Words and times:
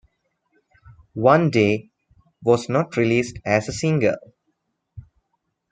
"One 1.13 1.51
Day" 1.51 1.91
was 2.41 2.67
not 2.69 2.97
released 2.97 3.37
as 3.45 3.69
a 3.69 3.71
single. 3.71 4.15